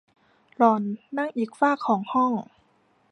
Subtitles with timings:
[0.57, 0.83] หล่อน
[1.17, 2.31] นั่งอีกฟากของห้อง